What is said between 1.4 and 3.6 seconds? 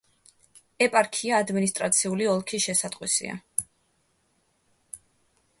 ადმინისტრაციული ოლქის შესატყვისია.